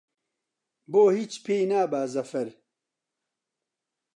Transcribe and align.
بۆ 0.91 1.01
هیچ 1.17 1.33
پێی 1.43 1.63
نابا 1.71 2.01
زەفەرە 2.13 2.53